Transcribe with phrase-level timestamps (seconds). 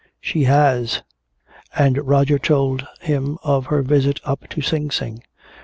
[0.19, 1.03] "She has!"
[1.77, 5.21] And Roger told him of her visit up to Sing Sing.